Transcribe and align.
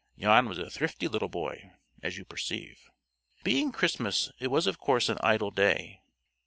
Jan 0.17 0.49
was 0.49 0.57
a 0.57 0.67
thrifty 0.67 1.07
little 1.07 1.29
boy, 1.29 1.73
as 2.01 2.17
you 2.17 2.25
perceive. 2.25 2.89
Being 3.43 3.71
Christmas, 3.71 4.31
it 4.39 4.47
was 4.47 4.65
of 4.65 4.79
course 4.79 5.09
an 5.09 5.19
idle 5.21 5.51
day. 5.51 6.01